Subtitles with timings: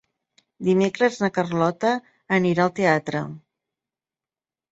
[0.67, 1.91] Dimecres na Carlota
[2.39, 3.21] anirà al teatre.